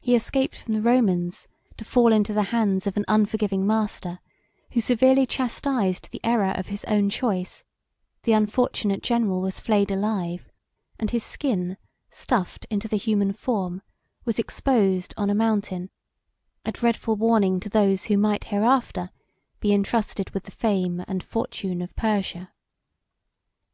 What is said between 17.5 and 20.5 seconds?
to those who might hereafter be intrusted with the